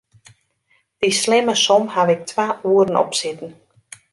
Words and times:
Dy 0.99 1.09
slimme 1.21 1.55
som 1.63 1.83
haw 1.93 2.07
ik 2.15 2.21
twa 2.29 2.47
oeren 2.69 2.97
op 3.03 3.11
sitten. 3.19 3.51